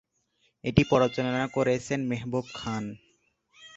এটি 0.63 0.81
পরিচালনা 0.91 1.45
করেছেন 1.55 1.99
মেহবুব 2.09 2.45
খান। 2.53 2.83